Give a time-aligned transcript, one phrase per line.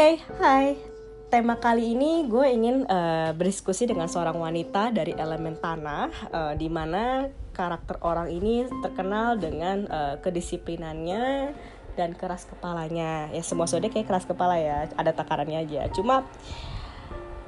[0.00, 0.80] Oke, hai.
[1.28, 6.72] Tema kali ini gue ingin uh, berdiskusi dengan seorang wanita dari elemen tanah, uh, di
[6.72, 11.52] mana karakter orang ini terkenal dengan uh, kedisiplinannya
[12.00, 13.28] dan keras kepalanya.
[13.28, 15.92] Ya semua sode kayak keras kepala ya, ada takarannya aja.
[15.92, 16.24] Cuma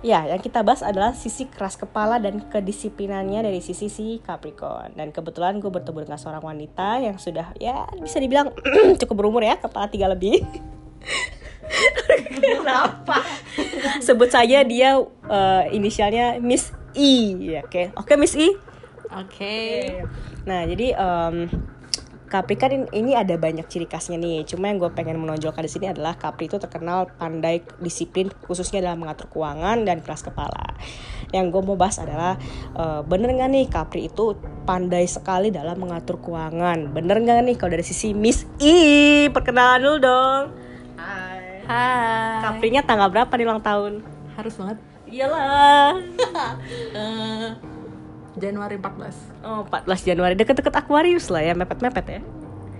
[0.04, 4.92] Ya, yang kita bahas adalah sisi keras kepala dan kedisiplinannya dari sisi si Capricorn.
[4.92, 8.52] Dan kebetulan gue bertemu dengan seorang wanita yang sudah ya bisa dibilang
[9.00, 10.44] cukup berumur ya, kepala tiga lebih.
[12.42, 13.22] Kenapa?
[14.02, 17.38] Sebut saja dia uh, inisialnya Miss E.
[17.38, 17.86] Ya, oke, okay.
[17.94, 18.48] oke okay, Miss E.
[18.48, 18.56] Oke.
[19.12, 19.80] Okay.
[20.48, 21.46] Nah, jadi um,
[22.32, 24.48] Capri kan ini ada banyak ciri khasnya nih.
[24.48, 29.04] Cuma yang gue pengen menonjolkan di sini adalah Capri itu terkenal pandai disiplin khususnya dalam
[29.04, 30.72] mengatur keuangan dan keras kepala.
[31.28, 32.40] Yang gue mau bahas adalah
[32.72, 34.32] uh, bener nggak nih Capri itu
[34.64, 36.88] pandai sekali dalam mengatur keuangan.
[36.96, 39.28] Bener nggak nih kalau dari sisi Miss I?
[39.28, 40.71] Perkenalan dulu dong.
[41.72, 42.44] Hai.
[42.44, 44.04] Caprinya tanggal berapa nih ulang tahun?
[44.36, 44.78] Harus banget.
[45.08, 45.96] Iyalah.
[46.92, 47.48] uh,
[48.42, 52.20] Januari 14 Oh 14 Januari deket-deket Aquarius lah ya mepet-mepet ya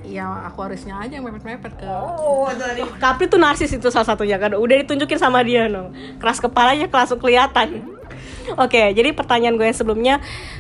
[0.02, 4.56] Iya Aquariusnya aja yang mepet-mepet ke Oh tadi Capri tuh narsis itu salah satunya kan
[4.56, 7.84] Udah ditunjukin sama dia no Keras kepalanya langsung kelihatan
[8.58, 10.14] Oke, okay, jadi pertanyaan gue yang sebelumnya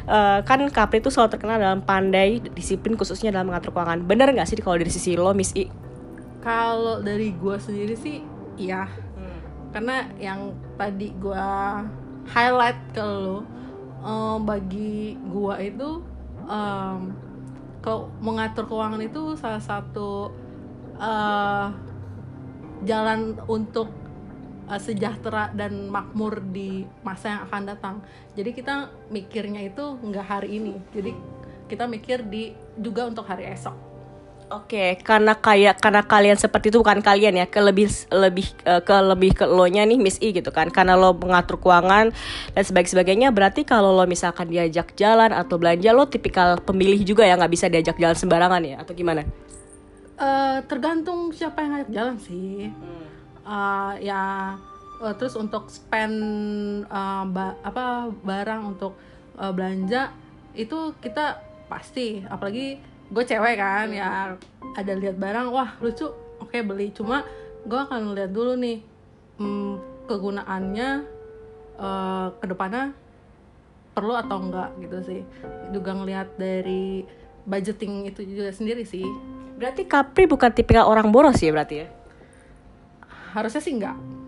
[0.06, 4.06] uh, kan Capri itu selalu terkenal dalam pandai disiplin khususnya dalam mengatur keuangan.
[4.06, 5.66] Bener nggak sih kalau dari sisi lo, Miss I?
[6.42, 8.18] Kalau dari gue sendiri sih,
[8.58, 8.90] iya.
[8.90, 9.38] Hmm.
[9.70, 11.46] Karena yang tadi gue
[12.26, 13.46] highlight ke lo,
[14.02, 16.02] um, bagi gua itu
[16.46, 17.00] um,
[17.82, 20.30] kalau mengatur keuangan itu salah satu
[20.98, 21.70] uh,
[22.82, 23.90] jalan untuk
[24.66, 27.96] uh, sejahtera dan makmur di masa yang akan datang.
[28.34, 31.14] Jadi kita mikirnya itu nggak hari ini, jadi
[31.70, 33.91] kita mikir di juga untuk hari esok
[34.52, 38.52] Oke, okay, karena kayak karena kalian seperti itu bukan kalian ya, ke lebih lebih
[38.84, 40.68] ke lebih ke lo nya nih Miss I gitu kan.
[40.68, 42.12] Karena lo mengatur keuangan
[42.52, 47.24] dan sebagainya sebagainya, berarti kalau lo misalkan diajak jalan atau belanja lo tipikal pemilih juga
[47.24, 49.24] ya nggak bisa diajak jalan sembarangan ya atau gimana?
[50.20, 52.68] Uh, tergantung siapa yang ngajak jalan sih.
[52.68, 53.04] Hmm.
[53.42, 54.54] Uh, ya
[55.00, 56.14] uh, terus untuk spend
[56.92, 59.00] uh, ba apa barang untuk
[59.40, 60.12] uh, belanja
[60.52, 61.40] itu kita
[61.72, 64.32] pasti apalagi gue cewek kan ya.
[64.72, 66.08] Ada lihat barang wah lucu.
[66.40, 66.90] Oke okay, beli.
[66.96, 67.22] Cuma
[67.68, 68.80] gue akan lihat dulu nih
[69.38, 69.72] hmm,
[70.08, 70.88] kegunaannya
[71.76, 72.96] uh, ke depannya
[73.92, 75.20] perlu atau enggak gitu sih.
[75.70, 77.04] Juga ngelihat dari
[77.44, 79.04] budgeting itu juga sendiri sih.
[79.60, 81.88] Berarti Capri bukan tipikal orang boros ya berarti ya?
[83.36, 84.21] Harusnya sih enggak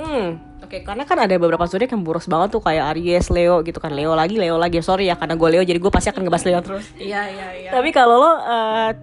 [0.00, 3.82] hmm Oke, karena kan ada beberapa zodiak yang boros banget tuh kayak Aries, Leo gitu
[3.82, 3.90] kan.
[3.90, 4.78] Leo lagi, Leo lagi.
[4.86, 6.86] Sorry ya karena gue Leo jadi gue pasti akan ngebahas Leo terus.
[6.94, 7.70] Iya, iya, iya.
[7.74, 8.36] Tapi kalau lo uh,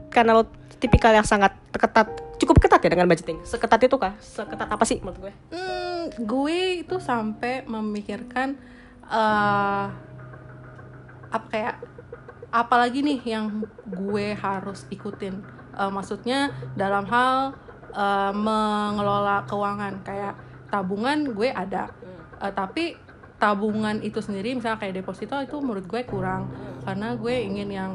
[0.08, 0.48] karena lo
[0.80, 2.08] tipikal yang sangat ketat,
[2.40, 3.44] cukup ketat ya dengan budgeting.
[3.44, 4.16] Seketat itu kah?
[4.22, 5.34] Seketat apa sih menurut gue?
[5.52, 8.56] Hmm, gue itu sampai memikirkan
[9.12, 9.92] uh,
[11.28, 11.76] apa kayak
[12.48, 15.44] apalagi nih yang gue harus ikutin.
[15.76, 17.60] Uh, maksudnya dalam hal
[17.92, 21.92] uh, mengelola keuangan kayak tabungan gue ada
[22.40, 22.98] uh, tapi
[23.38, 26.84] tabungan itu sendiri misalnya kayak deposito itu menurut gue kurang hmm.
[26.86, 27.92] karena gue ingin yang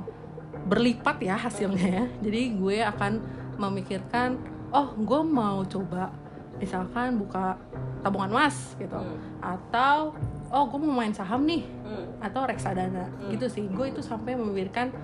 [0.68, 3.12] berlipat ya hasilnya ya jadi gue akan
[3.58, 4.38] memikirkan
[4.70, 6.14] oh gue mau coba
[6.62, 7.58] misalkan buka
[8.06, 9.42] tabungan emas gitu hmm.
[9.42, 10.14] atau
[10.52, 12.22] oh gue mau main saham nih hmm.
[12.22, 13.34] atau reksadana hmm.
[13.34, 14.94] gitu sih gue itu sampai memikirkan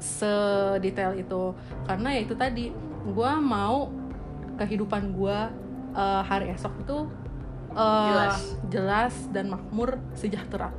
[0.00, 1.56] sedetail itu
[1.88, 2.72] karena ya itu tadi
[3.04, 3.88] gue mau
[4.60, 5.38] kehidupan gue
[5.94, 6.98] uh, hari esok itu
[7.74, 8.38] uh, jelas.
[8.70, 10.70] jelas dan makmur sejahtera.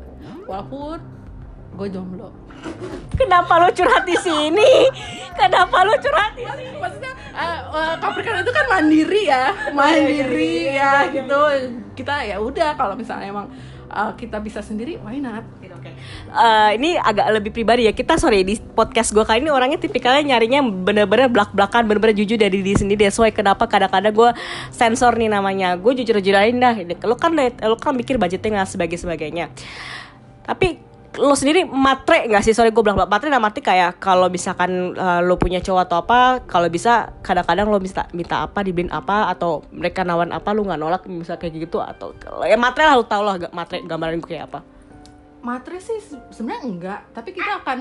[0.45, 0.99] Walaupun
[1.71, 2.29] gue jomblo.
[3.15, 4.91] Kenapa lo curhat di sini?
[5.39, 6.77] Kenapa lo curhat di sini?
[6.77, 9.45] Maksudnya uh, uh, Capricorn itu kan mandiri ya.
[9.71, 11.41] Mandiri ya gitu.
[11.95, 13.47] Kita ya udah kalau misalnya emang
[13.91, 15.43] uh, kita bisa sendiri why not?
[16.31, 17.93] Uh, ini agak lebih pribadi ya.
[17.93, 22.39] Kita sorry di podcast gue kali ini orangnya tipikalnya nyarinya bener-bener belak belakan bener-bener jujur
[22.39, 23.09] dari diri sendiri.
[23.09, 24.31] That's why kenapa kadang-kadang gue
[24.71, 25.75] sensor nih namanya.
[25.75, 29.51] Gue jujur jujurin dah lo kan lo kan mikir budgetnya sebagai sebagainya
[30.45, 32.55] tapi lo sendiri matre nggak sih?
[32.55, 36.19] Sorry gue bilang matre nah mati kayak kalau misalkan uh, lo punya cowok atau apa
[36.47, 40.79] kalau bisa kadang-kadang lo minta minta apa dibeliin apa atau mereka nawan apa lo nggak
[40.79, 42.15] nolak misal kayak gitu atau
[42.47, 44.59] ya matre lah lo tau lah matre gambaran gue kayak apa.
[45.41, 45.99] Materi sih
[46.31, 47.77] sebenarnya enggak tapi kita akan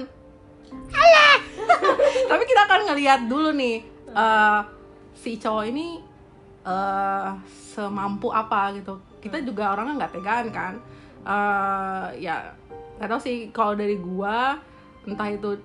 [2.31, 3.83] tapi kita akan ngelihat dulu nih
[4.15, 4.63] uh,
[5.15, 6.03] si cowok ini
[6.67, 8.99] uh, semampu apa gitu.
[9.23, 10.75] Kita juga orangnya nggak tegaan kan.
[11.21, 12.60] Uh, ya
[13.01, 14.61] nggak tahu sih kalau dari gua
[15.09, 15.57] entah itu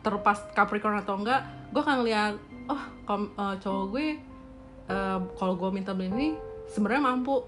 [0.00, 2.34] terlepas Capricorn atau enggak gue akan ngeliat
[2.72, 4.06] oh kalau uh, cowok gue
[4.90, 6.28] uh, kalau gue minta beli ini
[6.70, 7.42] sebenarnya mampu.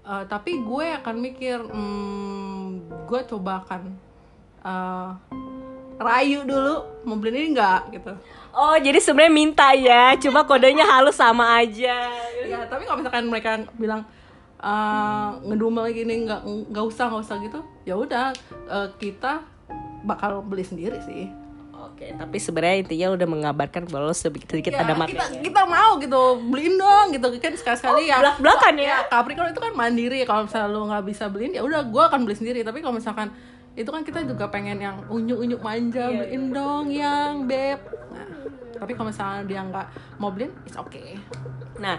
[0.00, 3.82] Uh, tapi gue akan mikir hmm, gue coba akan
[4.64, 5.12] uh,
[6.00, 7.92] rayu dulu mau beli ini enggak?
[7.92, 8.12] Gitu.
[8.50, 12.10] Oh jadi sebenarnya minta ya, cuma kodenya halus sama aja.
[12.48, 14.02] ya tapi kalau misalkan mereka bilang
[14.60, 16.40] uh, ngedumel gini nggak
[16.70, 18.30] nggak usah nggak usah gitu ya udah
[18.68, 19.40] uh, kita
[20.00, 21.28] bakal beli sendiri sih.
[21.80, 25.40] Oke, tapi sebenarnya intinya udah mengabarkan bahwa lo sedikit sedikit Ya, ada kita materinya.
[25.40, 28.16] kita mau gitu beliin dong gitu kan sekali sekali ya.
[28.20, 28.96] belak-belakan ya.
[29.08, 32.36] Capricorn itu kan mandiri kalau misalnya lu nggak bisa beliin ya udah gue akan beli
[32.36, 32.60] sendiri.
[32.60, 33.28] Tapi kalau misalkan
[33.76, 37.80] itu kan kita juga pengen yang unyu unyu manja Iya, beliin dong yang beb.
[38.12, 38.28] Nah,
[38.76, 39.86] tapi kalau misalnya dia nggak
[40.16, 41.16] mau beliin it's okay.
[41.76, 41.96] Nah,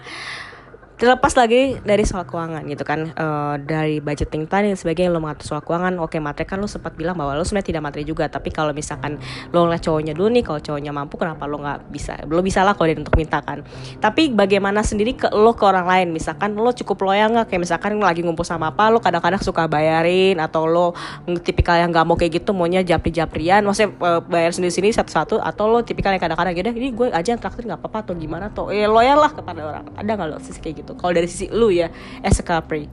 [1.01, 5.57] terlepas lagi dari soal keuangan gitu kan eh, dari budgeting tadi dan sebagainya lo mengatur
[5.57, 8.53] soal keuangan oke materi kan lo sempat bilang bahwa lo sebenarnya tidak materi juga tapi
[8.53, 9.17] kalau misalkan
[9.49, 12.77] lo ngeliat cowoknya dulu nih kalau cowoknya mampu kenapa lo nggak bisa lo bisa lah
[12.77, 13.63] kalau dia untuk minta kan.
[13.97, 16.07] Tapi bagaimana sendiri ke lo ke orang lain?
[16.13, 17.47] Misalkan lo cukup loyal nggak?
[17.49, 20.93] Kayak misalkan lagi ngumpul sama apa lo kadang-kadang suka bayarin atau lo
[21.41, 25.81] tipikal yang nggak mau kayak gitu maunya japri-japrian maksudnya eh, bayar sendiri-sendiri satu-satu atau lo
[25.81, 28.85] tipikal yang kadang-kadang gitu ini gue aja yang traktir nggak apa-apa atau gimana tuh eh
[28.85, 29.85] loyal lah kepada orang.
[29.97, 31.91] Ada nggak lo sisi kayak gitu kalau dari sisi lu ya
[32.23, 32.87] as a Capri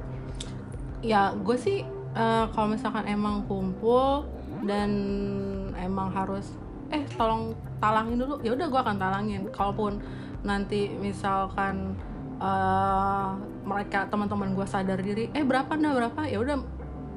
[1.02, 4.26] ya gue sih eh, kalau misalkan emang kumpul
[4.66, 4.90] dan
[5.78, 6.50] emang harus
[6.88, 9.42] eh tolong talangin dulu ya udah gue akan talangin.
[9.52, 10.02] Kalaupun
[10.42, 11.94] nanti misalkan
[12.40, 13.28] eh,
[13.62, 16.20] mereka teman-teman gue sadar diri eh berapa dah berapa?
[16.26, 16.56] Ya udah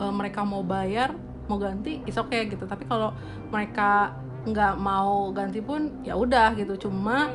[0.02, 1.16] eh, mereka mau bayar
[1.50, 2.68] mau ganti is okay gitu.
[2.68, 3.16] Tapi kalau
[3.50, 6.90] mereka nggak mau ganti pun ya udah gitu.
[6.90, 7.32] Cuma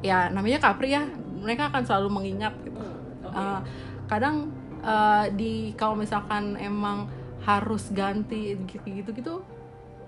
[0.00, 1.04] ya namanya Capri ya
[1.40, 2.78] mereka akan selalu mengingat gitu.
[3.24, 3.60] Uh,
[4.06, 4.52] kadang
[4.84, 7.08] uh, di kalau misalkan emang
[7.40, 9.34] harus ganti gitu gitu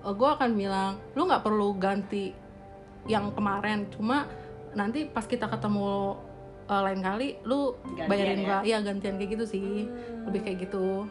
[0.03, 2.35] gue akan bilang lu nggak perlu ganti
[3.07, 4.27] yang kemarin cuma
[4.75, 6.19] nanti pas kita ketemu
[6.67, 8.45] uh, lain kali lu Gantian bayarin ya?
[8.47, 8.59] gua.
[8.63, 9.87] Iya gantian kayak gitu sih.
[10.27, 11.07] Lebih kayak gitu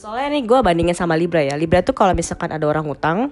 [0.00, 1.60] soalnya nih gue bandingin sama Libra ya.
[1.60, 3.28] Libra tuh kalau misalkan ada orang utang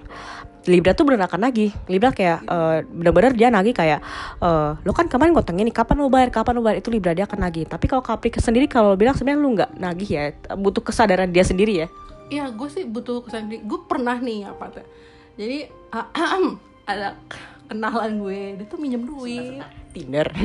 [0.69, 1.73] Libra tuh bener akan nagih.
[1.89, 4.05] Libra kayak eh, bener-bener dia nagih kayak
[4.37, 6.77] eh, lo kan kemarin ngutang ini kapan lo bayar kapan lo bayar?
[6.77, 7.65] Itu Libra dia akan nagih.
[7.65, 10.23] Tapi kalau Capri sendiri kalau lo bilang sebenarnya lu nggak nagih ya
[10.53, 11.87] butuh kesadaran dia sendiri ya.
[12.29, 14.85] Iya, gue sih butuh kesan Gue pernah nih apa tuh.
[15.41, 15.65] Jadi
[16.91, 17.17] ada
[17.69, 19.61] kenalan gue, dia tuh minjem duit.
[19.93, 20.27] Tinder.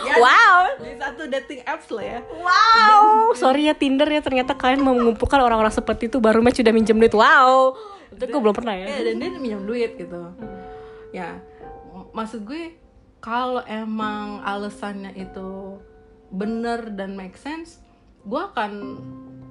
[0.00, 0.80] Ya, wow.
[0.80, 2.20] Di satu dating apps lah ya.
[2.32, 3.30] wow.
[3.36, 4.18] Sorry ya Tinder ya.
[4.18, 6.18] Ternyata kalian mau mengumpulkan orang-orang seperti itu.
[6.18, 7.12] Baru match udah minjem duit.
[7.12, 7.76] Wow.
[8.08, 8.88] Itu gue belum pernah ya.
[8.88, 10.32] Iya, dan dia minjem duit gitu.
[11.12, 11.44] Ya,
[11.92, 12.74] m- maksud gue
[13.20, 15.76] kalau emang alasannya itu
[16.32, 17.84] bener dan make sense,
[18.24, 18.72] gue akan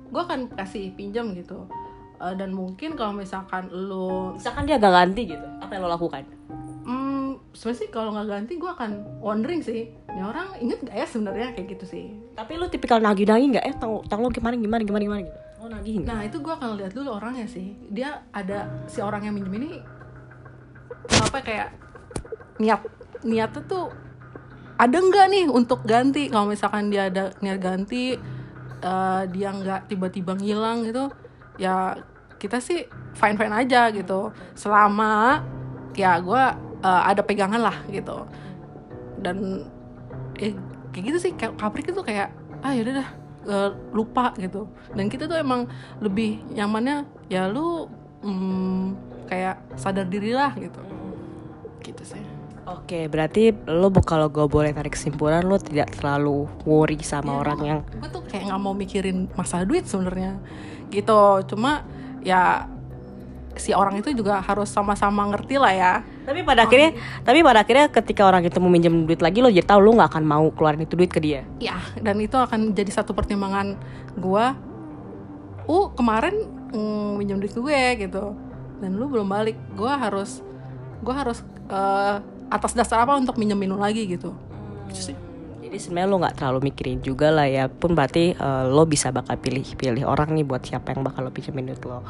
[0.09, 1.69] gue akan kasih pinjam gitu.
[2.19, 6.27] Eh, dan mungkin kalau misalkan lo misalkan dia gak ganti gitu apa yang lo lakukan
[6.89, 9.93] Hmm, sebenarnya sih kalau nggak ganti gue akan wondering sih.
[10.09, 12.05] Ini orang inget gak ya sebenarnya kayak gitu sih.
[12.33, 15.67] tapi lu tipikal nagih-nagih nggak eh tang, tang lo gimana gimana gimana gimana gitu lo
[15.69, 17.77] nagih Nah itu gue akan lihat dulu orangnya sih.
[17.93, 19.71] Dia ada si orang yang minjem ini
[21.29, 21.69] apa kayak
[22.57, 22.81] niat
[23.21, 23.93] niatnya tuh
[24.81, 26.25] ada nggak nih untuk ganti?
[26.25, 28.17] Kalau misalkan dia ada niat ganti,
[28.81, 31.11] eh, dia nggak tiba-tiba ngilang gitu,
[31.59, 31.99] ya
[32.39, 34.31] kita sih fine fine aja gitu.
[34.55, 35.43] Selama
[35.93, 36.43] ya gue
[36.81, 38.25] eh, ada pegangan lah gitu.
[39.19, 39.67] Dan
[40.39, 40.55] eh,
[40.95, 42.31] kayak gitu sih Capri itu kayak
[42.63, 43.09] ah yaudah dah
[43.45, 44.71] eh, lupa gitu.
[44.95, 45.67] Dan kita tuh emang
[45.99, 47.91] lebih nyamannya ya lu
[48.23, 48.83] mm,
[49.27, 50.79] kayak sadar diri lah gitu.
[51.83, 52.23] Gitu sih.
[52.69, 57.79] Oke, berarti lo kalau gue boleh tarik kesimpulan lo tidak terlalu worry sama orang yang
[57.97, 60.37] gue tuh kayak nggak mau mikirin masalah duit sebenarnya
[60.89, 61.45] gitu.
[61.49, 61.85] Cuma
[62.25, 62.67] ya
[63.59, 65.93] si orang itu juga harus sama-sama ngerti lah ya.
[66.23, 66.95] Tapi pada akhirnya
[67.27, 70.09] tapi pada akhirnya ketika orang itu mau minjem duit lagi lo jadi tahu lo nggak
[70.15, 71.43] akan mau keluarin itu duit ke dia.
[71.59, 73.75] ya dan itu akan jadi satu pertimbangan
[74.15, 74.55] gua
[75.67, 76.33] uh kemarin
[76.71, 78.33] mm, minjem duit gue gitu.
[78.79, 80.39] Dan lu belum balik gua harus
[81.03, 82.15] gua harus eh,
[82.49, 84.31] atas dasar apa untuk minjemin lu lagi gitu.
[84.89, 85.28] Gitu sih.
[85.69, 89.37] Jadi sebenarnya lo nggak terlalu mikirin juga lah ya pun berarti eh, lo bisa bakal
[89.37, 92.01] pilih pilih orang nih buat siapa yang bakal lo pinjemin duit lo.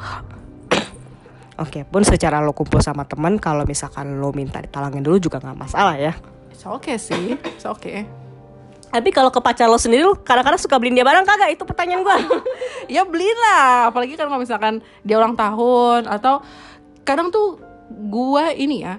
[1.60, 5.60] Oke, pun secara lo kumpul sama temen kalau misalkan lo minta ditalangin dulu juga nggak
[5.60, 6.16] masalah ya.
[6.48, 8.08] It's okay sih It's okay
[8.88, 11.52] Tapi kalau ke pacar lo sendiri lo kadang-kadang suka beliin dia barang kagak?
[11.52, 12.16] Itu pertanyaan gue.
[12.96, 16.40] ya beliin lah apalagi kan kalau misalkan dia ulang tahun atau
[17.04, 17.60] kadang tuh
[18.08, 18.96] gua ini ya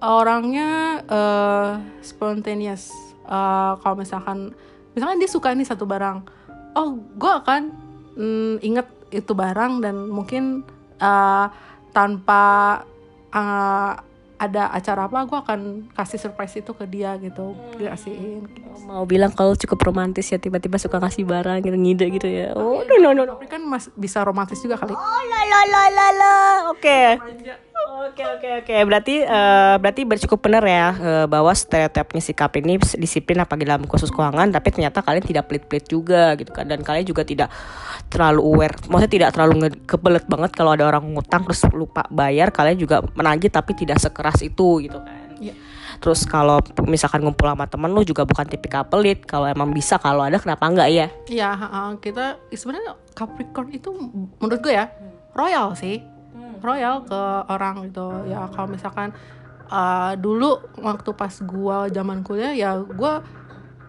[0.00, 4.56] orangnya eh spontaneous Eh, kalau misalkan
[4.96, 6.24] misalkan dia suka nih satu barang
[6.80, 7.76] oh gua akan
[8.16, 10.64] mm, inget itu barang dan mungkin
[10.96, 11.46] eh,
[11.92, 12.44] tanpa
[13.28, 13.92] eh,
[14.38, 15.60] ada acara apa gue akan
[15.98, 18.46] kasih surprise itu ke dia gitu kasihin
[18.86, 22.54] mau bilang kalau cukup romantis ya tiba-tiba suka kasih barang gitu ngide gitu ya.
[22.54, 23.34] Oh no no no, no.
[23.34, 24.94] tapi kan mas bisa romantis juga kali.
[24.94, 26.36] Oh la la la la la.
[26.70, 27.18] Oke
[27.88, 28.74] Oke oke oke.
[28.84, 34.12] Berarti uh, berarti bercukup benar ya uh, bahwa stereotipnya sikap ini disiplin apalagi dalam khusus
[34.12, 36.68] keuangan tapi ternyata kalian tidak pelit-pelit juga gitu kan.
[36.68, 37.48] Dan kalian juga tidak
[38.12, 42.76] terlalu aware maksudnya tidak terlalu kebelet banget kalau ada orang ngutang terus lupa bayar kalian
[42.76, 45.28] juga menagih tapi tidak sekeras itu gitu kan.
[45.38, 45.54] Yeah.
[46.02, 50.26] terus kalau misalkan ngumpul sama temen lu juga bukan tipikal pelit kalau emang bisa kalau
[50.26, 53.94] ada kenapa enggak ya Iya uh, kita sebenarnya Capricorn itu
[54.42, 54.90] menurut gue ya
[55.38, 56.17] royal sih.
[56.60, 59.14] Royal ke orang gitu ya kalau misalkan
[59.70, 63.22] uh, dulu waktu pas gua zaman kuliah ya gua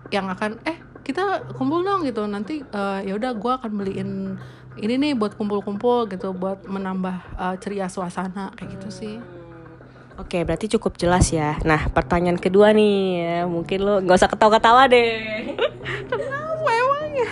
[0.09, 4.37] yang akan eh kita kumpul dong gitu nanti uh, ya udah gue akan beliin
[4.77, 9.15] ini nih buat kumpul-kumpul gitu buat menambah uh, ceria suasana kayak gitu sih
[10.19, 11.55] Oke, berarti cukup jelas ya.
[11.63, 15.15] Nah, pertanyaan kedua nih, ya, mungkin lo nggak usah ketawa-ketawa deh.
[16.11, 17.29] Kenapa emangnya?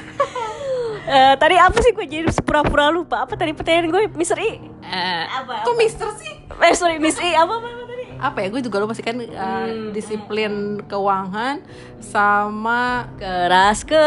[1.11, 3.27] uh, tadi apa sih gue jadi pura-pura lupa?
[3.27, 4.76] Apa tadi pertanyaan gue, Mister I?
[4.87, 6.33] Uh, apa, Kok Mister sih?
[6.47, 7.35] Eh, sorry, Miss I.
[7.35, 7.97] Apa, apa, apa tadi?
[8.17, 9.93] apa ya gue juga lupa sih kan uh, hmm.
[9.93, 11.61] disiplin keuangan
[12.01, 14.01] sama keras kepala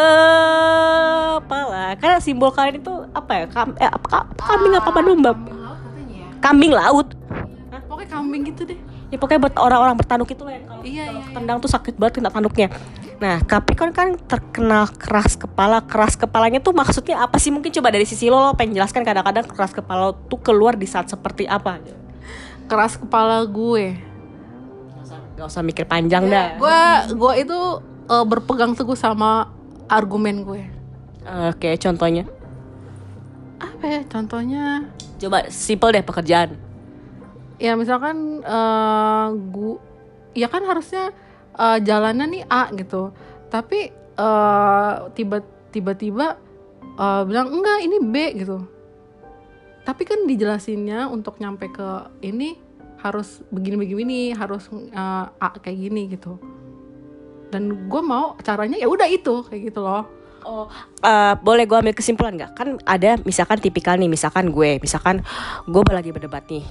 [1.95, 5.31] karena simbol kalian itu apa ya Kam eh, apa, kambing apa apa domba
[6.43, 7.15] kambing laut
[7.71, 7.79] Hah?
[7.87, 8.79] pokoknya kambing gitu deh
[9.15, 12.35] ya pokoknya buat orang-orang bertanduk itu lah kalau iya, iya, tendang tuh sakit banget kena
[12.35, 12.67] tanduknya
[13.21, 15.85] nah Capricorn kan terkenal keras kepala.
[15.85, 17.53] Keras kepalanya tuh maksudnya apa sih?
[17.53, 21.13] Mungkin coba dari sisi lo lo pengen jelaskan kadang-kadang keras kepala tuh keluar di saat
[21.13, 21.79] seperti apa.
[22.65, 24.01] Keras kepala gue.
[25.37, 26.57] Gak usah mikir panjang dah.
[26.57, 26.81] gue
[27.17, 27.59] gue itu
[28.09, 29.53] uh, berpegang teguh sama
[29.87, 30.63] argumen gue.
[31.53, 32.25] Oke okay, contohnya?
[33.61, 34.89] Apa ya contohnya?
[35.21, 36.57] Coba simple deh pekerjaan.
[37.61, 39.77] Ya misalkan uh, gue
[40.33, 41.13] ya kan harusnya
[41.57, 43.11] uh, jalannya nih A gitu.
[43.51, 46.39] Tapi uh, tiba tiba-tiba
[46.99, 48.59] uh, bilang enggak ini B gitu.
[49.87, 51.89] Tapi kan dijelasinnya untuk nyampe ke
[52.23, 52.59] ini
[53.01, 56.37] harus begini-begini harus uh, A kayak gini gitu.
[57.51, 60.07] Dan gue mau caranya ya udah itu kayak gitu loh.
[60.41, 60.73] Oh,
[61.05, 62.53] uh, boleh gue ambil kesimpulan nggak?
[62.57, 65.21] Kan ada misalkan tipikal nih, misalkan gue, misalkan
[65.69, 66.65] gue lagi berdebat nih,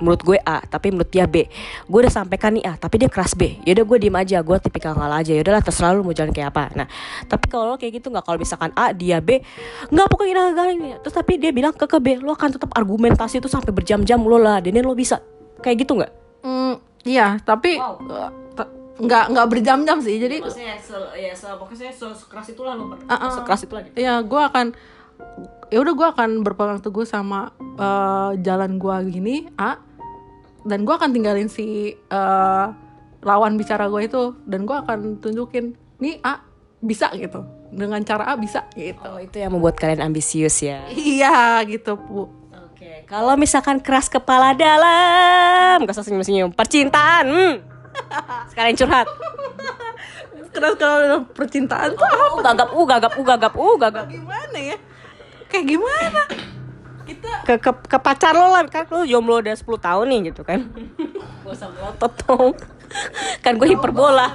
[0.00, 1.46] menurut gue A tapi menurut dia B.
[1.86, 3.60] Gue udah sampaikan nih A tapi dia keras B.
[3.66, 5.32] Yaudah gue diem aja gue tipikal ngalah aja.
[5.34, 6.64] Yaudahlah terserah lu mau jalan kayak apa.
[6.74, 6.86] Nah
[7.26, 8.24] tapi kalau kayak gitu nggak?
[8.24, 9.42] Kalau misalkan A dia B
[9.92, 13.42] nggak pokoknya gak ini terus tapi dia bilang ke ke B lo akan tetap argumentasi
[13.42, 14.62] itu sampai berjam-jam lo lah.
[14.62, 15.20] Dan lo bisa.
[15.58, 16.12] Kayak gitu nggak?
[16.46, 17.98] Mm, iya tapi wow.
[17.98, 18.30] uh,
[18.98, 20.18] nggak nggak berjam-jam sih.
[20.18, 20.78] Jadi maksudnya
[21.18, 24.74] ya pokoknya sekeras itulah lo uh, uh, sekeras itu lagi ya gue akan
[25.68, 29.76] ya udah gue akan berpegang teguh sama uh, jalan gue gini A
[30.68, 32.68] dan gue akan tinggalin si uh,
[33.24, 34.36] lawan bicara gue itu.
[34.44, 36.44] Dan gue akan tunjukin nih A
[36.84, 37.42] bisa gitu.
[37.72, 39.00] Dengan cara A bisa gitu.
[39.02, 40.84] Oh itu yang membuat kalian ambisius ya?
[40.92, 43.08] Iya gitu bu oke.
[43.08, 47.54] Kalau misalkan keras kepala dalam gak usah senyum senyum percintaan hmm.
[48.52, 49.08] sekalian curhat.
[50.52, 54.06] Keras kepala dalam percintaan tuh oh, apa gagap uh gagap uh gagap uh gagap.
[54.12, 54.76] Gimana ya?
[55.48, 56.47] Kayak gimana
[57.08, 60.44] kita ke, ke, ke pacar lo lah kan lo jomblo udah 10 tahun nih gitu
[60.44, 60.68] kan.
[61.44, 62.52] Gak usah melotot dong.
[63.40, 64.28] Kan gue hiperbola.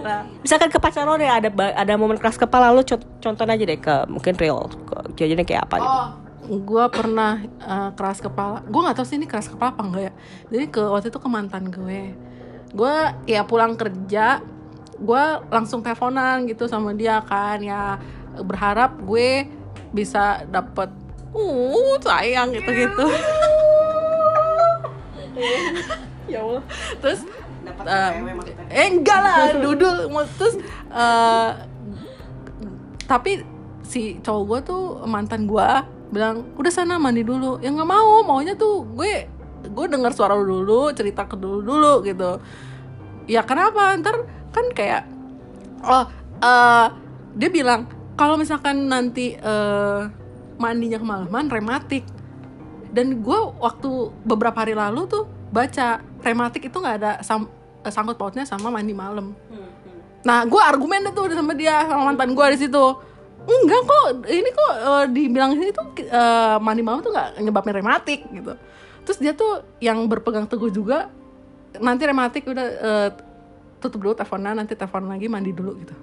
[0.00, 2.80] nah, misalkan ke pacar lo deh ada ada momen keras kepala lo
[3.20, 4.72] contoh aja deh ke mungkin real
[5.12, 5.92] kejadiannya kayak apa gitu.
[5.92, 6.08] Oh
[6.48, 8.64] gue pernah uh, keras kepala.
[8.64, 10.12] Gue nggak tahu sih ini keras kepala apa enggak ya.
[10.48, 12.16] Jadi ke waktu itu ke mantan gue.
[12.72, 12.96] Gue
[13.28, 14.40] ya pulang kerja
[14.98, 17.60] gue langsung teleponan gitu sama dia kan.
[17.60, 18.00] Ya
[18.40, 19.44] berharap gue
[19.92, 20.88] bisa dapet
[21.34, 23.04] uh sayang gitu gitu.
[26.28, 26.60] Ya Allah.
[27.00, 27.24] Terus
[27.88, 28.12] uh,
[28.68, 30.60] eh enggak lah dudul terus
[30.92, 31.56] uh,
[33.08, 33.40] tapi
[33.80, 35.68] si cowok gue tuh mantan gue
[36.12, 37.56] bilang udah sana mandi dulu.
[37.64, 38.20] Ya nggak mau.
[38.28, 39.24] Maunya tuh gue
[39.64, 42.42] gue dengar suara lu dulu cerita ke dulu dulu gitu.
[43.24, 43.96] Ya kenapa?
[43.96, 45.08] Ntar kan kayak
[45.86, 46.04] oh
[46.44, 46.86] uh,
[47.38, 50.10] dia bilang kalau misalkan nanti uh,
[50.58, 52.04] mandinya kemalaman rematik.
[52.92, 57.48] Dan gue waktu beberapa hari lalu tuh baca rematik itu nggak ada sam
[57.86, 59.32] eh, sangkut pautnya sama mandi malam.
[60.26, 62.84] Nah gue argumen tuh sama dia sama mantan gue di situ.
[63.48, 68.28] Enggak kok ini kok uh, dibilang ini tuh uh, mandi malam tuh nggak nyebabin rematik
[68.28, 68.52] gitu.
[69.08, 71.08] Terus dia tuh yang berpegang teguh juga
[71.80, 73.08] nanti rematik udah uh,
[73.78, 75.94] tutup dulu teleponnya nanti telepon lagi mandi dulu gitu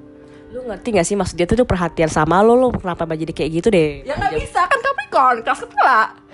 [0.53, 4.05] lu ngerti gak sih maksud tuh perhatian sama lo lo kenapa jadi kayak gitu deh
[4.05, 6.25] ya nggak bisa kan Capricorn keras kepala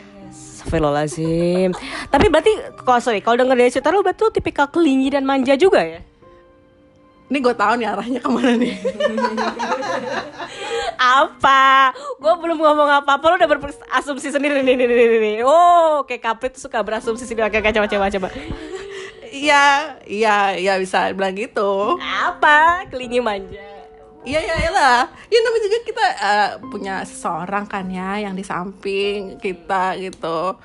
[0.61, 1.73] Astagfirullahaladzim
[2.13, 2.53] Tapi berarti
[2.85, 6.05] kalau sorry kalau denger dari cerita lu berarti lu tipikal kelingi dan manja juga ya?
[7.31, 8.75] Ini gue tahu nih arahnya ke mana nih.
[10.99, 11.95] apa?
[12.19, 15.35] Gue belum ngomong apa-apa lu udah berasumsi sendiri nih nih nih nih.
[15.47, 17.47] Oh, kayak Capri tuh suka berasumsi sendiri.
[17.47, 18.29] Oke, oke, coba coba coba.
[19.31, 21.95] Iya, iya, iya bisa bilang gitu.
[22.03, 22.83] Apa?
[22.91, 23.70] Kelingi manja.
[24.21, 25.01] Iya iya lah.
[25.33, 30.55] Ya namanya juga kita eh, punya seseorang kan ya yang di samping kita gitu.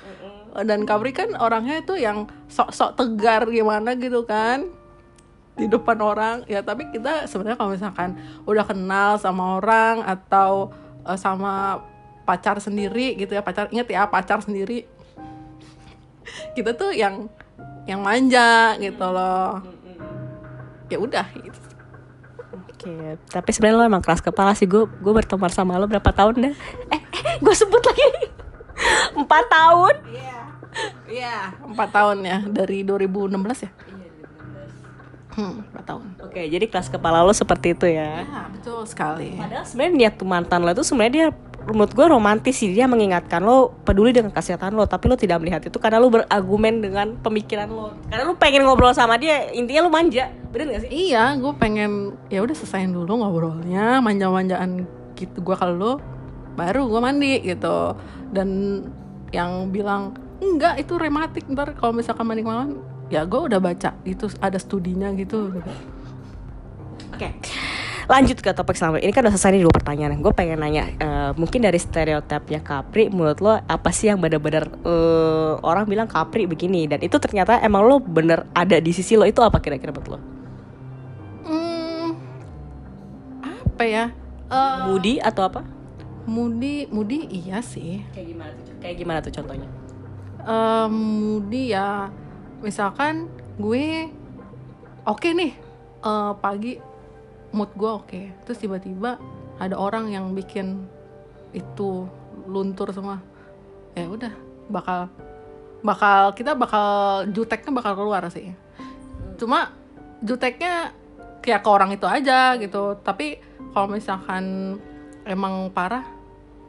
[0.57, 4.65] Dan Kapri kan orangnya itu yang sok-sok tegar gimana gitu kan
[5.57, 8.13] di depan orang ya tapi kita sebenarnya kalau misalkan
[8.45, 10.69] udah kenal sama orang atau
[11.01, 11.81] eh, sama
[12.29, 14.85] pacar sendiri gitu ya pacar inget ya pacar sendiri
[16.53, 17.25] kita tuh yang
[17.89, 19.63] yang manja gitu loh
[20.87, 21.56] ya udah gitu.
[22.87, 24.87] Oke, tapi sebenarnya lo emang keras kepala sih gue.
[25.03, 26.55] Gue berteman sama lo berapa tahun dah?
[26.95, 28.31] Eh, eh gue sebut lagi
[29.19, 29.95] empat tahun.
[31.11, 33.71] Iya, empat tahun ya dari 2016 ya.
[35.35, 36.05] Hmm, empat tahun.
[36.23, 38.23] Oke, jadi keras kepala lo seperti itu ya.
[38.23, 39.35] Ya, betul sekali.
[39.35, 41.27] Padahal sebenarnya niat tuh mantan lo itu sebenarnya dia
[41.67, 45.61] menurut gue romantis sih dia mengingatkan lo peduli dengan kesehatan lo tapi lo tidak melihat
[45.67, 49.91] itu karena lo berargumen dengan pemikiran lo karena lo pengen ngobrol sama dia intinya lo
[49.91, 55.55] manja bener gak sih Iya, gue pengen ya udah selesaiin dulu ngobrolnya, manja-manjaan gitu gue
[55.55, 55.93] kalau lo
[56.57, 57.93] baru gue mandi gitu.
[58.33, 58.81] Dan
[59.29, 62.81] yang bilang enggak itu rematik ntar kalau misalkan mandi malam
[63.13, 65.53] ya gue udah baca itu ada studinya gitu.
[67.13, 67.29] Oke,
[68.07, 69.03] lanjut ke topik selanjutnya.
[69.03, 70.19] Ini kan udah selesai nih dua pertanyaan.
[70.23, 75.53] Gue pengen nanya, eh, mungkin dari stereotipnya Capri, menurut lo apa sih yang benar-benar eh,
[75.61, 79.43] orang bilang Capri begini dan itu ternyata emang lo bener ada di sisi lo itu
[79.43, 80.19] apa kira-kira menurut lo?
[81.47, 82.09] Hmm,
[83.43, 84.05] apa ya?
[84.87, 85.61] Moody atau apa?
[86.23, 88.03] Moody, Moody iya sih.
[88.15, 88.75] Kayak gimana tuh?
[88.79, 89.69] Kayak gimana tuh contohnya?
[90.47, 92.07] Em, Moody ya
[92.63, 93.27] misalkan
[93.59, 94.07] gue
[95.03, 95.51] oke nih
[96.07, 96.86] eh, pagi
[97.57, 98.21] mood gue oke.
[98.45, 99.17] Terus tiba-tiba
[99.57, 100.85] ada orang yang bikin
[101.57, 102.05] itu
[102.45, 103.17] luntur semua.
[103.97, 104.33] Ya udah
[104.69, 105.09] bakal
[105.81, 108.53] bakal kita bakal juteknya bakal keluar sih.
[109.41, 109.73] Cuma
[110.21, 110.93] juteknya
[111.41, 113.01] kayak ke orang itu aja gitu.
[113.01, 113.41] Tapi
[113.73, 114.77] kalau misalkan
[115.25, 116.05] emang parah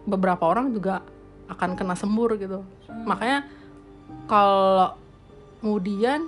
[0.09, 1.05] beberapa orang juga
[1.53, 2.65] akan kena sembur gitu.
[3.05, 3.45] Makanya
[4.25, 4.97] kalau
[5.61, 6.25] kemudian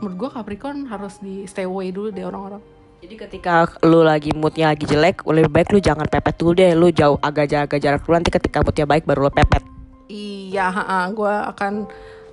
[0.00, 2.71] menurut gue Capricorn harus di stay away dulu deh orang-orang
[3.02, 6.86] Jadi ketika lu lagi moodnya lagi jelek, lebih baik lu jangan pepet dulu deh, lu
[6.94, 9.62] jauh agak jaga jarak dulu nanti ketika moodnya baik baru lu pepet.
[10.06, 10.70] iya
[11.10, 11.88] gue akan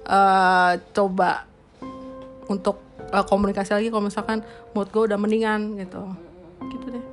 [0.06, 1.50] eh, coba
[2.46, 4.46] untuk eh, komunikasi lagi kalau misalkan
[4.78, 6.06] mood gue udah mendingan gitu
[6.70, 7.06] gitu deh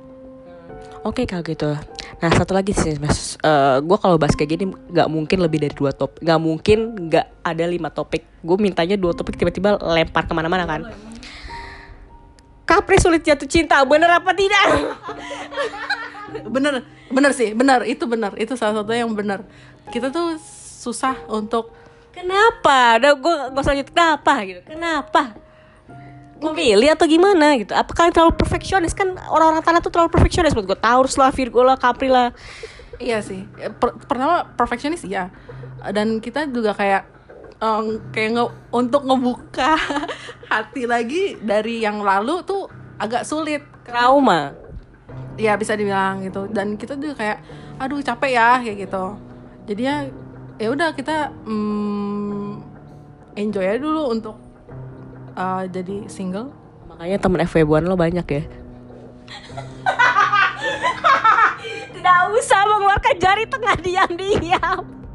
[1.01, 1.71] Oke kalau gitu.
[2.19, 3.39] Nah satu lagi sih mas,
[3.79, 6.77] gue kalau bahas kayak gini nggak mungkin lebih dari dua topik, nggak mungkin
[7.09, 8.27] nggak ada lima topik.
[8.43, 10.81] Gue mintanya dua topik tiba-tiba lempar ke mana-mana kan.
[12.67, 14.65] Capri sulit jatuh cinta, bener apa tidak?
[16.43, 19.47] bener bener sih bener itu bener itu salah satu yang bener
[19.95, 20.35] kita tuh
[20.83, 21.71] susah untuk
[22.17, 22.97] Kenapa?
[22.97, 24.61] Udah gue gak usah lanjut kenapa gitu.
[24.65, 25.37] Kenapa?
[26.41, 27.77] Memilih atau gimana gitu?
[27.77, 31.77] Apakah terlalu perfeksionis kan orang-orang tanah tuh terlalu perfeksionis buat gue Taurus lah, Virgo lah,
[31.77, 32.33] Capri lah.
[32.97, 33.45] Iya sih.
[33.53, 35.29] Per- pertama perfeksionis ya.
[35.93, 37.05] Dan kita juga kayak
[37.57, 39.73] em, kayak nge- untuk ngebuka
[40.51, 42.69] hati lagi dari yang lalu tuh
[43.01, 43.61] agak sulit.
[43.87, 44.53] Trauma.
[45.37, 46.49] Ya bisa dibilang gitu.
[46.49, 47.37] Dan kita juga kayak
[47.77, 49.05] aduh capek ya kayak gitu.
[49.69, 49.97] Jadi ya
[50.57, 52.51] ya udah kita mm,
[53.37, 54.35] enjoy aja dulu untuk
[55.37, 56.49] uh, jadi single.
[56.89, 58.43] Makanya temen FW1 lo banyak ya.
[61.93, 64.79] Tidak usah mengeluarkan jari tengah diam-diam.
[64.81, 65.06] kan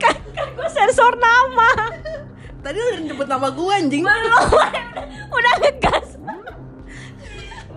[0.00, 1.70] kan gue sensor nama.
[2.58, 4.02] Tadi udah nyebut nama gue anjing.
[4.02, 4.72] Belum, udah,
[5.30, 6.08] udah ngegas.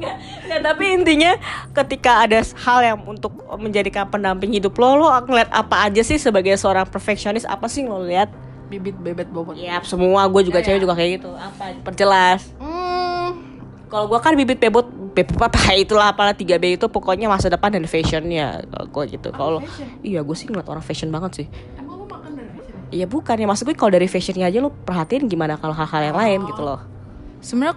[0.01, 0.15] Nggak,
[0.49, 1.31] nggak, tapi intinya
[1.77, 6.57] ketika ada hal yang untuk menjadikan pendamping hidup lo, lo ngeliat apa aja sih sebagai
[6.57, 8.33] seorang perfeksionis apa sih lo lihat?
[8.71, 9.59] Bibit bebet bobot.
[9.59, 11.29] Ya semua gue juga cewek juga kayak gitu.
[11.35, 11.75] Apa?
[11.83, 12.47] Perjelas.
[12.55, 12.70] Hmm,
[13.91, 17.83] Kalau gue kan bibit bebot bebot apa itulah apalah 3B itu pokoknya masa depan dan
[17.83, 19.35] fashionnya gue gitu.
[19.35, 19.59] Kalau
[19.99, 21.47] iya gue sih ngeliat orang fashion banget sih.
[21.75, 22.75] emang lu makan dari fashion?
[22.95, 26.17] Iya bukan ya maksud gue kalau dari fashionnya aja lo perhatiin gimana kalau hal-hal yang
[26.17, 26.79] lain gitu loh.
[27.43, 27.75] Sebenarnya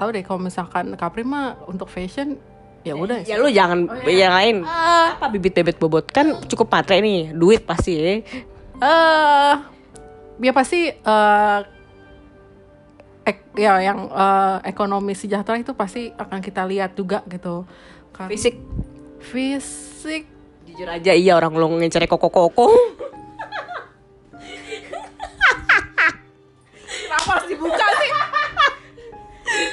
[0.00, 2.40] tahu deh kalau misalkan Capri mah untuk fashion
[2.82, 4.56] ya udah Ya lu jangan yang lain.
[4.64, 5.20] Ah.
[5.20, 8.24] Apa bibit bebet bobot kan cukup matre nih, duit pasti ya.
[8.82, 9.54] eh
[10.42, 11.58] ya pasti eh
[13.22, 17.66] ek, ya yang uh, ekonomi sejahtera itu pasti akan kita lihat juga gitu.
[18.14, 18.58] Kan fisik.
[19.22, 20.26] Fisik.
[20.66, 22.70] Jujur aja iya orang lo ngencari koko koko
[27.22, 28.10] kenapa harus dibuka sih?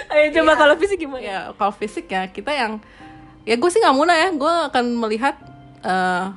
[0.09, 0.59] Ayo coba iya.
[0.59, 1.23] kalau fisik gimana?
[1.23, 2.83] Ya kalau fisik ya kita yang
[3.47, 4.29] ya gue sih nggak muna ya.
[4.35, 5.35] Gue akan melihat
[5.81, 6.35] uh,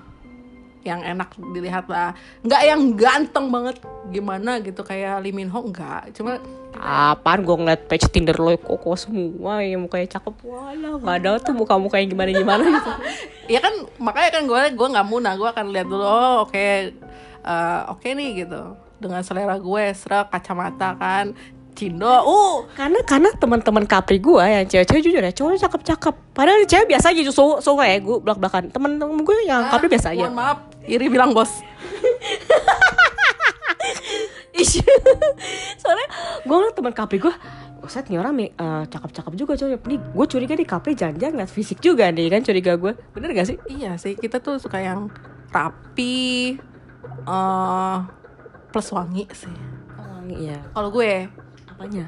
[0.82, 2.14] yang enak dilihat lah.
[2.42, 3.76] Nggak yang ganteng banget.
[4.10, 6.14] Gimana gitu kayak Lee Min Ho nggak.
[6.18, 6.38] Cuma
[6.82, 10.34] apaan gue ngeliat page Tinder lo koko semua ya mukanya cakep.
[10.42, 12.92] Wala nggak ada tuh muka muka yang gimana gimana gitu.
[13.52, 17.80] Ya kan makanya kan gue gue nggak muna gue akan lihat dulu oh oke eh,
[17.90, 18.78] oke nih gitu.
[19.02, 21.34] Dengan selera gue serak kacamata kan
[21.72, 22.68] Cindo uh.
[22.76, 26.14] Karena karena teman-teman Capri gue yang cewek-cewek jujur ya cowok cakep-cakep.
[26.32, 30.14] Padahal cewek biasa aja cowok cowok ya gue belak belakan temen-temen gue yang Capri biasa
[30.14, 30.28] aja.
[30.28, 31.50] mohon maaf iri bilang bos
[34.52, 34.84] Ish.
[35.80, 36.06] soalnya
[36.44, 37.34] gue ngeliat teman Capri gue
[37.90, 41.82] Set nih orang eh, cakep-cakep juga cowok Nih gue curiga nih Capri jangan-jangan ngeliat fisik
[41.82, 43.58] juga nih kan curiga gue Bener gak sih?
[43.66, 45.10] iya sih kita tuh suka yang
[45.50, 46.54] rapi
[47.26, 47.96] eh
[48.70, 49.50] plus wangi sih
[50.32, 51.26] Iya kalau gue
[51.66, 52.06] Apanya?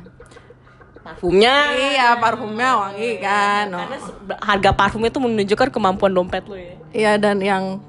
[1.04, 3.82] Parfumnya iya parfumnya wangi kan oh.
[3.82, 3.98] Karena
[4.40, 7.82] harga parfumnya tuh menunjukkan kemampuan dompet lo ya iya dan yang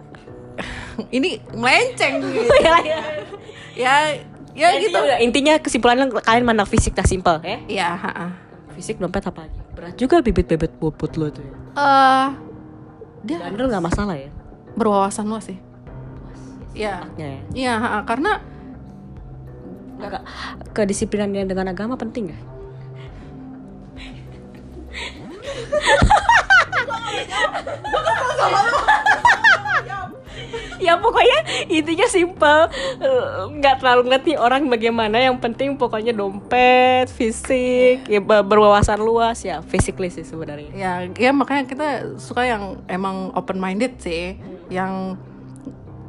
[1.12, 3.00] ini melenceng gitu Iya, iya.
[3.76, 3.96] ya
[4.56, 7.88] ya gitu Intinya, intinya kesimpulannya kalian mandang fisik tak simpel ya iya.
[8.76, 9.56] Fisik dompet apa lagi?
[9.76, 12.28] Berat juga bibit-bibit bobot lo tuh ya eh
[13.26, 14.30] dia Bandel gak masalah ya?
[14.76, 15.58] berwawasan luas sih
[16.76, 18.04] iya ya iya ha-ha.
[18.04, 18.40] karena
[19.96, 20.28] Enggak,
[20.76, 22.44] kedisiplinan yang dengan agama penting gak?
[30.80, 32.70] Ya pokoknya intinya simpel.
[33.00, 35.18] Eh, nggak terlalu ngerti orang bagaimana.
[35.20, 39.42] Yang penting pokoknya dompet fisik ya ber- berwawasan luas.
[39.44, 40.72] Ya physically sih sebenarnya.
[40.76, 41.88] Ya ya makanya kita
[42.20, 44.40] suka yang emang open minded sih.
[44.68, 45.20] Yang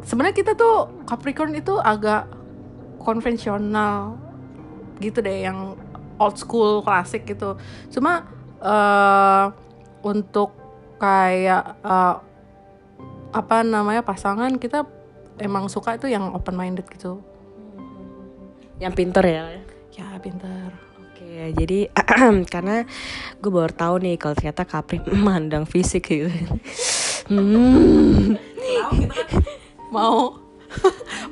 [0.06, 2.30] sebenarnya kita tuh Capricorn itu agak
[3.02, 4.18] konvensional
[4.98, 5.76] gitu deh yang
[6.16, 7.54] old school klasik gitu.
[7.92, 8.24] Cuma
[8.62, 9.44] eh
[10.06, 10.54] untuk
[10.96, 12.14] kayak eh,
[13.34, 14.86] apa namanya pasangan kita
[15.40, 17.20] emang suka itu yang open minded gitu
[18.80, 19.44] yang pinter ya
[19.96, 20.86] ya pinter
[21.16, 21.88] Oke, jadi
[22.52, 22.84] karena
[23.40, 26.28] gue baru tahu nih kalau ternyata Capri mandang fisik gitu.
[27.32, 28.36] Hmm.
[29.96, 30.36] mau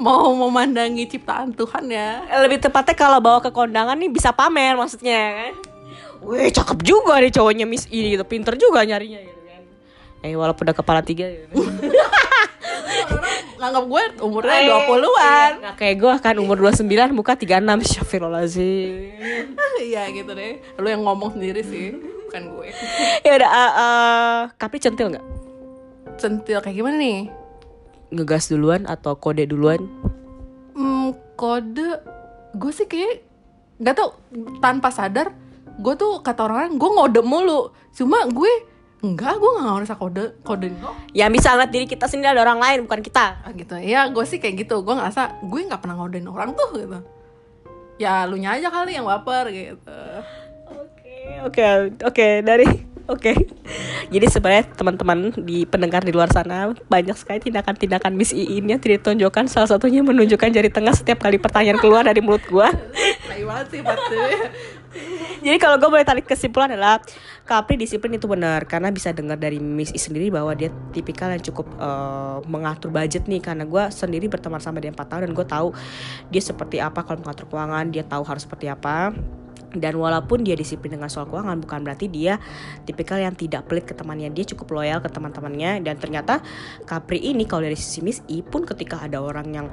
[0.00, 5.20] mau memandangi ciptaan Tuhan ya Lebih tepatnya kalau bawa ke kondangan nih bisa pamer maksudnya
[5.36, 5.54] kan.
[6.24, 9.33] Wih, cakep juga nih cowoknya Miss ini gitu, pinter juga nyarinya kan.
[10.24, 11.52] Eh walaupun udah kepala tiga gitu.
[13.64, 19.16] nganggap gue umurnya 20-an Nggak kayak gue kan umur 29 muka 36 Syafirulazim
[19.88, 21.96] Iya gitu deh Lu yang ngomong sendiri sih
[22.28, 22.68] Bukan gue
[23.26, 25.26] Ya udah uh, uh, Capri centil nggak?
[26.20, 27.32] Centil kayak gimana nih?
[28.12, 29.80] Ngegas duluan atau kode duluan?
[30.76, 32.04] Hmm, kode
[32.52, 33.24] Gue sih kayak
[33.80, 34.20] Gak tau
[34.60, 35.32] Tanpa sadar
[35.80, 38.73] Gue tuh kata orang-orang Gue ngode mulu Cuma gue
[39.04, 40.72] Enggak gue gak ngerasa kode Kode.
[40.80, 43.44] Kok Yang bisa ngeliat diri kita sendiri ada orang lain bukan kita.
[43.44, 43.76] Ah, gitu.
[43.76, 44.80] Ya gue sih kayak gitu.
[44.80, 46.98] Gue ngerasa Gue gak pernah ngodein orang tuh gitu.
[48.00, 50.00] Ya lu nya aja kali yang baper gitu.
[50.74, 51.62] Oke, oke,
[52.00, 52.66] oke dari
[53.06, 53.32] oke.
[54.08, 59.04] Jadi sebenarnya teman-teman di pendengar di luar sana banyak sekali tindakan-tindakan Miss Iin yang tidak
[59.04, 59.46] ditunjukkan.
[59.46, 62.72] Salah satunya menunjukkan jari tengah setiap kali pertanyaan keluar dari mulut gua.
[62.72, 64.16] Tai banget sih pasti
[65.44, 67.02] Jadi kalau gue boleh tarik kesimpulan adalah
[67.44, 68.64] Capri disiplin itu benar.
[68.64, 73.28] Karena bisa dengar dari Miss I sendiri bahwa dia tipikal yang cukup eh, mengatur budget
[73.28, 73.44] nih.
[73.44, 75.68] Karena gue sendiri berteman sama dia 4 tahun dan gue tahu
[76.32, 79.12] dia seperti apa kalau mengatur keuangan dia tahu harus seperti apa
[79.76, 82.38] dan walaupun dia disiplin dengan soal keuangan bukan berarti dia
[82.86, 84.30] tipikal yang tidak pelit ke temannya.
[84.30, 85.82] Dia cukup loyal ke teman-temannya.
[85.82, 86.40] Dan ternyata
[86.86, 89.66] Capri ini kalau dari sisi Miss I pun ketika ada orang yang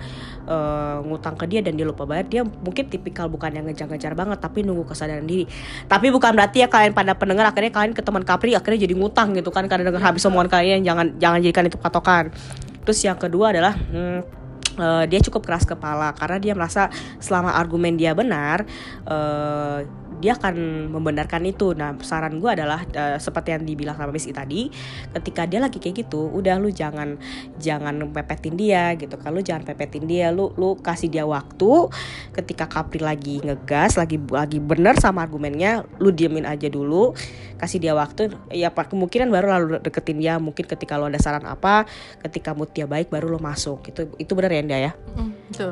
[0.46, 4.38] eh, ngutang ke dia dan dia lupa bayar dia mungkin tipikal bukan yang ngejar-ngejar banget
[4.42, 5.46] tapi nunggu kesadaran diri.
[5.86, 9.38] Tapi bukan berarti ya kalian pada pendengar akhirnya kalian ke teman Capri akhirnya jadi ngutang
[9.38, 12.34] gitu kan karena dengan habis omongan kalian jangan jangan jadikan itu patokan.
[12.82, 14.41] Terus yang kedua adalah hmm,
[14.78, 18.64] eh, dia cukup keras kepala karena dia merasa selama argumen dia benar
[19.08, 19.88] eh,
[20.22, 21.74] dia akan membenarkan itu.
[21.74, 24.70] Nah, saran gue adalah eh, seperti yang dibilang sama Miss I tadi,
[25.18, 27.18] ketika dia lagi kayak gitu, udah lu jangan
[27.58, 29.18] jangan pepetin dia gitu.
[29.18, 31.90] Kalau jangan pepetin dia, lu lu kasih dia waktu.
[32.32, 37.18] Ketika Capri lagi ngegas, lagi lagi bener sama argumennya, lu diemin aja dulu,
[37.62, 38.34] kasih dia waktu.
[38.50, 40.42] Ya pak kemungkinan baru lalu deketin dia.
[40.42, 41.86] Mungkin ketika lu ada saran apa,
[42.26, 43.86] ketika mood dia baik, baru lu masuk.
[43.86, 44.92] Itu itu bener ya Nda ya.
[45.14, 45.72] Mm, Betul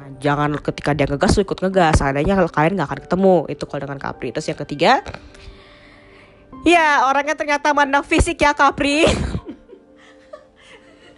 [0.00, 3.64] Nah, jangan ketika dia ngegas lu ikut ngegas seandainya kalau kalian nggak akan ketemu itu
[3.68, 4.92] kalau dengan Capri terus yang ketiga
[6.64, 9.04] ya orangnya ternyata mandang fisik ya Capri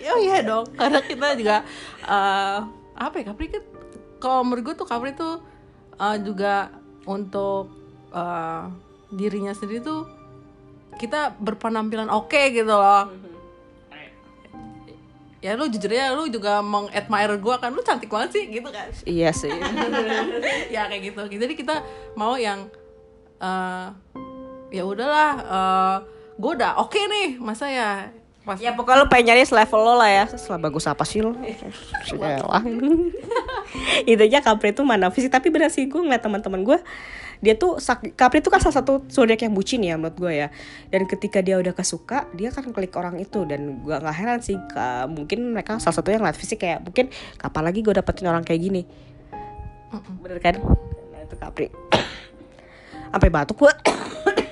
[0.02, 1.62] Oh iya dong, karena kita juga
[2.10, 2.58] eh,
[2.98, 3.62] apa ya Capri kan
[4.18, 5.38] kalau menurut gue tuh Capri tuh
[5.94, 6.74] eh, juga
[7.06, 7.70] untuk
[8.10, 8.64] eh,
[9.12, 10.08] dirinya sendiri tuh
[10.96, 13.12] kita berpenampilan oke gitu loh.
[15.42, 18.88] Ya lu jujur ya lu juga mengadmire gue kan lu cantik banget sih gitu kan?
[19.04, 19.52] Iya sih.
[20.74, 21.22] Ya kayak gitu.
[21.28, 21.82] Jadi kita
[22.16, 22.70] mau yang
[23.42, 23.86] eh
[24.72, 25.96] ya udahlah uh,
[26.38, 27.90] gue udah oke nih masa ya?
[28.42, 30.24] Pas ya pokoknya lo pengen nyari level lo lah ya.
[30.30, 31.34] Setelah bagus apa sih lo?
[32.14, 32.62] Yalah.
[34.10, 36.78] intinya Capri itu mana fisik tapi benar sih gue ngeliat teman-teman gue
[37.42, 37.82] dia tuh
[38.14, 40.48] Capri itu kan salah satu zodiak yang bucin ya menurut gue ya.
[40.94, 43.42] Dan ketika dia udah kesuka dia kan klik orang itu.
[43.42, 47.10] Dan gue nggak heran sih ka- mungkin mereka salah satunya ngeliat fisik kayak mungkin
[47.42, 48.82] kapan lagi gue dapetin orang kayak gini?
[50.22, 50.54] Bener kan?
[51.10, 51.66] Nah itu Capri.
[53.10, 53.72] Sampai batuk gue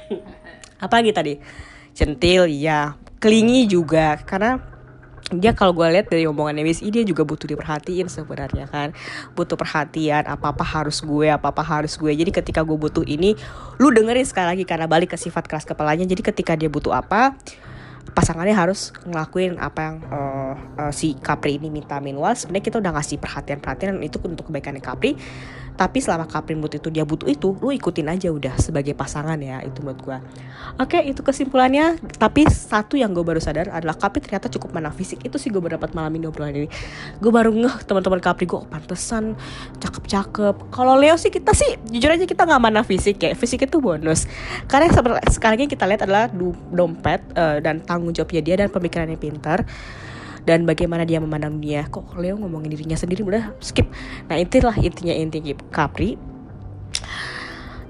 [0.84, 1.34] apa lagi tadi?
[1.94, 4.18] Centil ya kelingi juga.
[4.26, 4.58] Karena
[5.30, 8.90] dia kalau gue lihat dari omongannya I dia juga butuh diperhatiin sebenarnya kan.
[9.38, 12.10] Butuh perhatian apa apa harus gue apa apa harus gue.
[12.10, 13.38] Jadi ketika gue butuh ini
[13.78, 16.02] lu dengerin sekali lagi karena balik ke sifat keras kepalanya.
[16.02, 17.38] Jadi ketika dia butuh apa
[18.10, 22.92] pasangannya harus ngelakuin apa yang eh, eh, si Capri ini minta minimal sebenarnya kita udah
[22.98, 25.14] ngasih perhatian perhatian itu untuk kebaikannya Capri
[25.80, 29.64] tapi selama Capri butuh itu dia butuh itu lu ikutin aja udah sebagai pasangan ya
[29.64, 30.18] itu menurut gua.
[30.76, 31.96] Oke itu kesimpulannya.
[32.20, 35.24] Tapi satu yang gue baru sadar adalah Capri ternyata cukup menang fisik.
[35.24, 36.68] Itu sih gue baru dapat malam ini obrolan ini.
[37.16, 39.40] Gue baru ngeh teman-teman Capri gue oh, pantesan
[39.80, 40.68] cakep-cakep.
[40.68, 43.32] Kalau Leo sih kita sih jujur aja kita nggak mana fisik ya.
[43.32, 44.28] Fisik itu bonus.
[44.68, 44.92] Karena
[45.32, 46.28] sekarang yang kita lihat adalah
[46.68, 49.64] dompet eh, dan tanggung jawabnya dia dan pemikirannya pintar
[50.50, 51.86] dan bagaimana dia memandang dunia.
[51.86, 53.22] Kok Leo ngomongin dirinya sendiri?
[53.22, 53.86] Udah skip.
[54.26, 56.18] Nah itulah intinya inti Capri.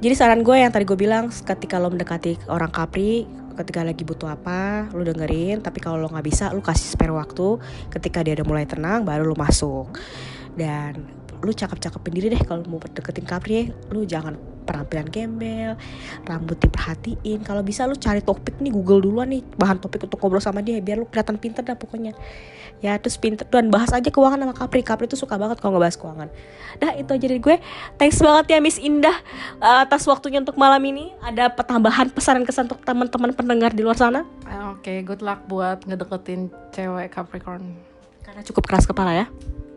[0.00, 3.24] Jadi saran gue yang tadi gue bilang ketika lo mendekati orang Capri
[3.56, 5.64] ketika lagi butuh apa lu dengerin.
[5.64, 7.56] Tapi kalau lo nggak bisa lu kasih spare waktu.
[7.88, 9.96] Ketika dia udah mulai tenang baru lu masuk.
[10.52, 14.36] Dan lu cakep-cakepin diri deh kalau mau deketin Capri lu jangan
[14.70, 15.74] penampilan gembel
[16.28, 20.38] rambut diperhatiin kalau bisa lu cari topik nih Google duluan nih bahan topik untuk ngobrol
[20.38, 22.14] sama dia biar lu kelihatan pinter dah pokoknya.
[22.80, 24.80] Ya terus pinter dan bahas aja keuangan sama Capri.
[24.80, 26.28] Capri tuh suka banget kalau ngebahas keuangan.
[26.80, 27.56] Dah itu aja dari gue.
[28.00, 29.16] Thanks banget ya Miss Indah
[29.60, 31.12] atas waktunya untuk malam ini.
[31.20, 34.24] Ada tambahan pesanan kesan untuk teman-teman pendengar di luar sana?
[34.48, 37.76] Ah, oke good luck buat ngedeketin cewek Capricorn.
[38.24, 39.28] Karena cukup keras kepala ya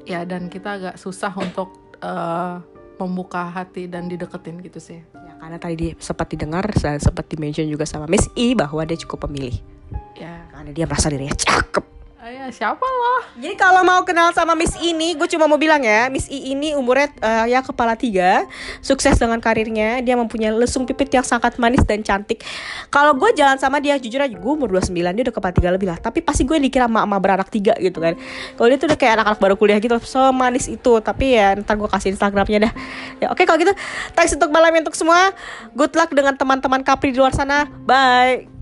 [0.04, 2.56] ya dan kita agak susah untuk eh,
[3.00, 5.00] membuka hati dan dideketin gitu sih.
[5.00, 8.96] Ya karena tadi di, sempat didengar dan sempat dimention juga sama Miss I bahwa dia
[8.96, 9.60] cukup pemilih.
[10.16, 10.46] Ya.
[10.54, 14.72] Karena dia merasa dirinya cakep ah, ya siapa lah Jadi kalau mau kenal sama Miss
[14.80, 18.48] ini, gue cuma mau bilang ya, Miss I ini umurnya eh, ya kepala tiga,
[18.80, 22.40] sukses dengan karirnya, dia mempunyai lesung pipit yang sangat manis dan cantik.
[22.88, 25.88] Kalau gue jalan sama dia, jujur aja, gue umur 29, dia udah kepala tiga lebih
[25.92, 26.00] lah.
[26.00, 28.16] Tapi pasti gue dikira emak-emak beranak tiga gitu kan.
[28.56, 30.94] Kalau dia tuh udah kayak anak-anak baru kuliah gitu, semanis itu.
[31.04, 32.74] Tapi ya ntar gue kasih Instagramnya dah.
[33.20, 33.74] Ya oke kalau gitu,
[34.16, 35.36] thanks untuk malam untuk semua.
[35.76, 37.68] Good luck dengan teman-teman Capri di luar sana.
[37.84, 38.53] Bye.